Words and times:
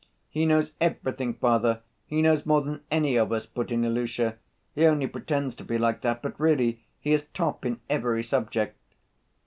"He 0.31 0.47
knows 0.47 0.73
everything, 0.81 1.35
father, 1.35 1.83
he 2.07 2.23
knows 2.23 2.43
more 2.43 2.61
than 2.63 2.81
any 2.89 3.17
of 3.17 3.31
us!" 3.31 3.45
put 3.45 3.71
in 3.71 3.85
Ilusha; 3.85 4.35
"he 4.73 4.87
only 4.87 5.05
pretends 5.05 5.53
to 5.57 5.63
be 5.63 5.77
like 5.77 6.01
that, 6.01 6.23
but 6.23 6.39
really 6.39 6.81
he 6.99 7.13
is 7.13 7.25
top 7.35 7.67
in 7.67 7.81
every 7.87 8.23
subject...." 8.23 8.75